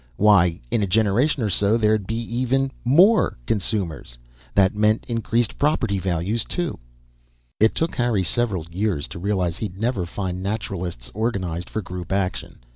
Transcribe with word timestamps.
Why, 0.15 0.59
in 0.71 0.81
a 0.81 0.87
generation 0.87 1.43
or 1.43 1.49
so 1.51 1.77
there'd 1.77 2.07
be 2.07 2.15
even 2.17 2.71
more 2.83 3.37
customers! 3.45 4.17
That 4.55 4.73
meant 4.73 5.05
increased 5.07 5.59
property 5.59 5.99
values, 5.99 6.43
too. 6.43 6.79
It 7.59 7.75
took 7.75 7.93
Harry 7.97 8.23
several 8.23 8.65
years 8.71 9.07
to 9.09 9.19
realize 9.19 9.57
he'd 9.57 9.77
never 9.77 10.07
find 10.07 10.41
Naturalists 10.41 11.11
organized 11.13 11.69
for 11.69 11.83
group 11.83 12.11
action. 12.11 12.63